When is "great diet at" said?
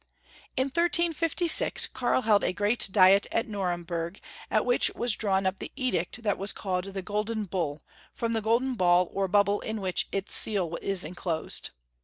2.53-3.45